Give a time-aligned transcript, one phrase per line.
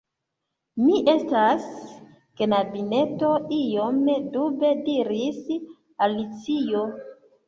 [0.85, 1.65] "Mi estas...
[2.39, 3.99] knabineto," iom
[4.37, 5.37] dube diris
[6.07, 6.83] Alicio